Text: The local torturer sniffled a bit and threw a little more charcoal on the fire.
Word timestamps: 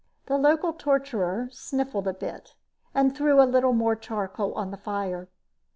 The 0.25 0.39
local 0.39 0.73
torturer 0.73 1.47
sniffled 1.51 2.07
a 2.07 2.13
bit 2.15 2.55
and 2.95 3.15
threw 3.15 3.39
a 3.39 3.45
little 3.45 3.71
more 3.73 3.95
charcoal 3.95 4.51
on 4.55 4.71
the 4.71 4.77
fire. 4.77 5.29